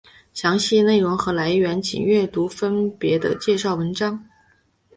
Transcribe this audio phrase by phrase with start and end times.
[0.33, 4.27] 详细内容和来源请阅读分别的介绍文章。